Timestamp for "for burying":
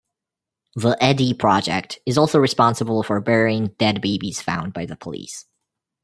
3.03-3.75